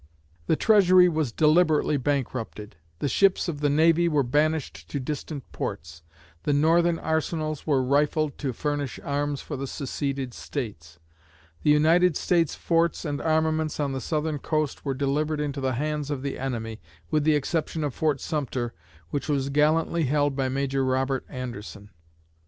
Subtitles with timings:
[0.47, 6.01] The treasury was deliberately bankrupted; the ships of the navy were banished to distant ports;
[6.41, 10.97] the Northern arsenals were rifled to furnish arms for the seceded States;
[11.61, 16.09] the United States forts and armaments on the Southern coast were delivered into the hands
[16.09, 16.81] of the enemy,
[17.11, 18.73] with the exception of Fort Sumter,
[19.11, 21.91] which was gallantly held by Major Robert Anderson.